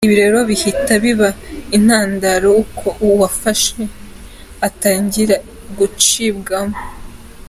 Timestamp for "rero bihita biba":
0.21-1.29